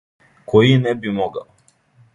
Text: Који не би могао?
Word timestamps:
Који 0.53 0.73
не 0.87 0.95
би 1.05 1.15
могао? 1.19 1.47